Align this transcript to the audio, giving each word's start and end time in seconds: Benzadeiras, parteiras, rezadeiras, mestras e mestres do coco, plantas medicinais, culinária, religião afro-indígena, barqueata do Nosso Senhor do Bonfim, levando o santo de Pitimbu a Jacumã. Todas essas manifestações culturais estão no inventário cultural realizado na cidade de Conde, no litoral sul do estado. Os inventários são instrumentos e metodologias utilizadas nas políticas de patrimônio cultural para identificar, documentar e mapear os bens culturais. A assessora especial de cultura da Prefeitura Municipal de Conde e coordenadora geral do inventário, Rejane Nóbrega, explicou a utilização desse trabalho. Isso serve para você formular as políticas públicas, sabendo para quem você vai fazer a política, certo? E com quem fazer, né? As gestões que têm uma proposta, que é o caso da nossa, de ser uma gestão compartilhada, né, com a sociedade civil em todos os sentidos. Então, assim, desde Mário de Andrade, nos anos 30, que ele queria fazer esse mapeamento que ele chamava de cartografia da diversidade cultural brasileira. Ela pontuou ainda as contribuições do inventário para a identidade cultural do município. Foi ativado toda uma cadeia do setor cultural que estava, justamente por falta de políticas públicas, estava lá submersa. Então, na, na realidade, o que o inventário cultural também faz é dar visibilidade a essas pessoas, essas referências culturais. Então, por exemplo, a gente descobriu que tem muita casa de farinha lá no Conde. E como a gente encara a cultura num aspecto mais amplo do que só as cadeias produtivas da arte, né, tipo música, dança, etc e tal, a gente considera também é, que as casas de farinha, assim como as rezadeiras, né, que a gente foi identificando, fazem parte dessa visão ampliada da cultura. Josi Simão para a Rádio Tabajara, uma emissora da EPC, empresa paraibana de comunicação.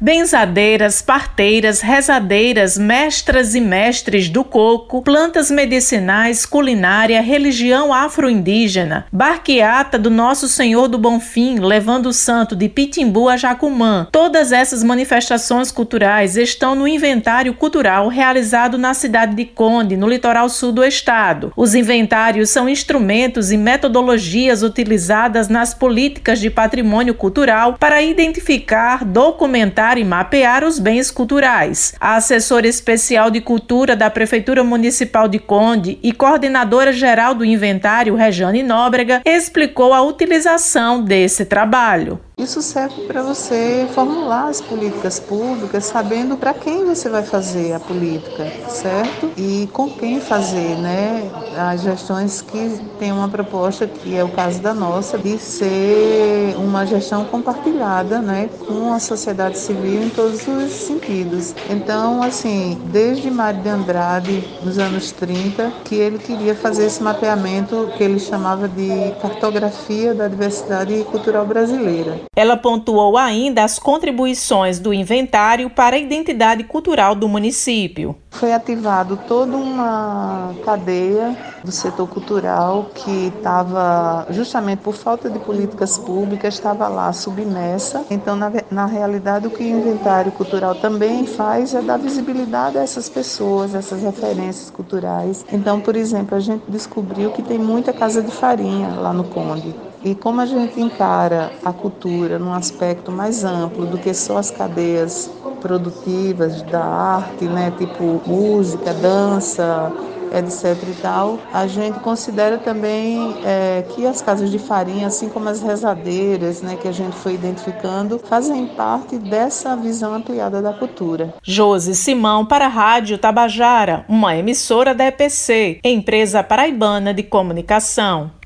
Benzadeiras, 0.00 1.02
parteiras, 1.02 1.80
rezadeiras, 1.80 2.78
mestras 2.78 3.56
e 3.56 3.60
mestres 3.60 4.28
do 4.28 4.44
coco, 4.44 5.02
plantas 5.02 5.50
medicinais, 5.50 6.46
culinária, 6.46 7.20
religião 7.20 7.92
afro-indígena, 7.92 9.06
barqueata 9.10 9.98
do 9.98 10.08
Nosso 10.08 10.46
Senhor 10.46 10.86
do 10.86 10.98
Bonfim, 10.98 11.58
levando 11.58 12.06
o 12.06 12.12
santo 12.12 12.54
de 12.54 12.68
Pitimbu 12.68 13.28
a 13.28 13.36
Jacumã. 13.36 14.06
Todas 14.12 14.52
essas 14.52 14.84
manifestações 14.84 15.72
culturais 15.72 16.36
estão 16.36 16.76
no 16.76 16.86
inventário 16.86 17.52
cultural 17.52 18.06
realizado 18.06 18.78
na 18.78 18.94
cidade 18.94 19.34
de 19.34 19.46
Conde, 19.46 19.96
no 19.96 20.08
litoral 20.08 20.48
sul 20.48 20.70
do 20.70 20.84
estado. 20.84 21.52
Os 21.56 21.74
inventários 21.74 22.50
são 22.50 22.68
instrumentos 22.68 23.50
e 23.50 23.56
metodologias 23.56 24.62
utilizadas 24.62 25.48
nas 25.48 25.74
políticas 25.74 26.38
de 26.38 26.50
patrimônio 26.50 27.14
cultural 27.14 27.74
para 27.80 28.00
identificar, 28.00 29.04
documentar 29.04 29.87
e 29.96 30.04
mapear 30.04 30.64
os 30.64 30.78
bens 30.78 31.10
culturais. 31.10 31.94
A 32.00 32.16
assessora 32.16 32.66
especial 32.66 33.30
de 33.30 33.40
cultura 33.40 33.94
da 33.94 34.10
Prefeitura 34.10 34.64
Municipal 34.64 35.28
de 35.28 35.38
Conde 35.38 35.98
e 36.02 36.12
coordenadora 36.12 36.92
geral 36.92 37.34
do 37.34 37.44
inventário, 37.44 38.16
Rejane 38.16 38.62
Nóbrega, 38.62 39.22
explicou 39.24 39.94
a 39.94 40.02
utilização 40.02 41.02
desse 41.02 41.46
trabalho. 41.46 42.20
Isso 42.38 42.62
serve 42.62 43.02
para 43.02 43.20
você 43.24 43.88
formular 43.90 44.48
as 44.48 44.60
políticas 44.60 45.18
públicas, 45.18 45.86
sabendo 45.86 46.38
para 46.38 46.54
quem 46.54 46.84
você 46.84 47.10
vai 47.10 47.24
fazer 47.24 47.72
a 47.72 47.80
política, 47.80 48.54
certo? 48.64 49.32
E 49.36 49.68
com 49.72 49.90
quem 49.90 50.20
fazer, 50.20 50.76
né? 50.78 51.32
As 51.50 51.80
gestões 51.82 52.40
que 52.40 52.78
têm 52.96 53.10
uma 53.10 53.28
proposta, 53.28 53.88
que 53.88 54.14
é 54.14 54.22
o 54.22 54.30
caso 54.30 54.62
da 54.62 54.72
nossa, 54.72 55.18
de 55.18 55.36
ser 55.36 56.54
uma 56.56 56.86
gestão 56.86 57.24
compartilhada, 57.26 58.22
né, 58.22 58.48
com 58.60 58.92
a 58.92 59.00
sociedade 59.00 59.58
civil 59.58 60.02
em 60.04 60.10
todos 60.10 60.46
os 60.46 60.72
sentidos. 60.74 61.56
Então, 61.68 62.22
assim, 62.22 62.80
desde 62.84 63.30
Mário 63.30 63.60
de 63.60 63.68
Andrade, 63.68 64.46
nos 64.60 64.78
anos 64.78 65.10
30, 65.12 65.76
que 65.84 65.96
ele 65.96 66.18
queria 66.20 66.54
fazer 66.54 66.84
esse 66.84 67.02
mapeamento 67.02 67.90
que 67.94 68.02
ele 68.04 68.18
chamava 68.20 68.68
de 68.68 69.12
cartografia 69.18 70.14
da 70.14 70.28
diversidade 70.28 71.04
cultural 71.04 71.44
brasileira. 71.46 72.27
Ela 72.38 72.56
pontuou 72.56 73.18
ainda 73.18 73.64
as 73.64 73.80
contribuições 73.80 74.78
do 74.78 74.94
inventário 74.94 75.68
para 75.68 75.96
a 75.96 75.98
identidade 75.98 76.62
cultural 76.62 77.16
do 77.16 77.28
município. 77.28 78.14
Foi 78.30 78.52
ativado 78.52 79.18
toda 79.26 79.56
uma 79.56 80.54
cadeia 80.64 81.36
do 81.64 81.72
setor 81.72 82.06
cultural 82.08 82.90
que 82.94 83.32
estava, 83.36 84.26
justamente 84.30 84.80
por 84.80 84.94
falta 84.94 85.28
de 85.30 85.38
políticas 85.38 85.98
públicas, 85.98 86.54
estava 86.54 86.88
lá 86.88 87.12
submersa. 87.12 88.04
Então, 88.10 88.36
na, 88.36 88.50
na 88.70 88.86
realidade, 88.86 89.46
o 89.46 89.50
que 89.50 89.62
o 89.62 89.66
inventário 89.66 90.32
cultural 90.32 90.74
também 90.74 91.26
faz 91.26 91.74
é 91.74 91.82
dar 91.82 91.98
visibilidade 91.98 92.78
a 92.78 92.82
essas 92.82 93.08
pessoas, 93.08 93.74
essas 93.74 94.02
referências 94.02 94.70
culturais. 94.70 95.44
Então, 95.52 95.80
por 95.80 95.96
exemplo, 95.96 96.36
a 96.36 96.40
gente 96.40 96.64
descobriu 96.68 97.30
que 97.30 97.42
tem 97.42 97.58
muita 97.58 97.92
casa 97.92 98.22
de 98.22 98.30
farinha 98.30 98.94
lá 98.94 99.12
no 99.12 99.24
Conde. 99.24 99.74
E 100.02 100.14
como 100.14 100.40
a 100.40 100.46
gente 100.46 100.80
encara 100.80 101.52
a 101.64 101.72
cultura 101.72 102.38
num 102.38 102.52
aspecto 102.52 103.10
mais 103.10 103.42
amplo 103.44 103.84
do 103.84 103.98
que 103.98 104.14
só 104.14 104.36
as 104.38 104.50
cadeias 104.50 105.28
produtivas 105.60 106.62
da 106.62 106.84
arte, 106.84 107.48
né, 107.48 107.70
tipo 107.72 108.22
música, 108.24 108.94
dança, 108.94 109.92
etc 110.32 110.88
e 110.88 110.94
tal, 111.00 111.38
a 111.52 111.66
gente 111.66 112.00
considera 112.00 112.58
também 112.58 113.36
é, 113.44 113.84
que 113.90 114.06
as 114.06 114.20
casas 114.20 114.50
de 114.50 114.58
farinha, 114.58 115.06
assim 115.06 115.28
como 115.28 115.48
as 115.48 115.62
rezadeiras, 115.62 116.62
né, 116.62 116.76
que 116.76 116.88
a 116.88 116.92
gente 116.92 117.16
foi 117.16 117.34
identificando, 117.34 118.18
fazem 118.18 118.66
parte 118.66 119.18
dessa 119.18 119.76
visão 119.76 120.14
ampliada 120.14 120.60
da 120.62 120.72
cultura. 120.72 121.34
Josi 121.42 121.94
Simão 121.94 122.44
para 122.44 122.66
a 122.66 122.68
Rádio 122.68 123.18
Tabajara, 123.18 124.04
uma 124.08 124.36
emissora 124.36 124.94
da 124.94 125.06
EPC, 125.06 125.80
empresa 125.84 126.42
paraibana 126.42 127.12
de 127.12 127.22
comunicação. 127.22 128.37